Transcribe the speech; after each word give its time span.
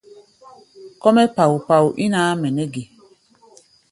Kɔ́-mɛ́ 1.01 1.27
pao-pao 1.35 1.87
ín 2.03 2.13
ǎmʼɛ 2.29 2.49
nɛ́ 2.55 2.67
ge? 2.73 2.83